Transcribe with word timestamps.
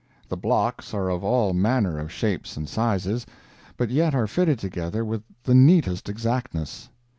The 0.29 0.35
blocks 0.35 0.95
are 0.95 1.09
of 1.09 1.23
all 1.23 1.53
manner 1.53 1.99
of 1.99 2.11
shapes 2.11 2.57
and 2.57 2.67
sizes, 2.67 3.23
but 3.77 3.91
yet 3.91 4.15
are 4.15 4.25
fitted 4.25 4.57
together 4.57 5.05
with 5.05 5.21
the 5.43 5.53
neatest 5.53 6.09
exactness. 6.09 6.89